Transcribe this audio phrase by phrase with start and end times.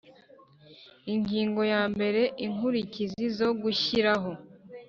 [1.13, 4.31] Ingingo ya mbere Inkurikizi zo gushyiraho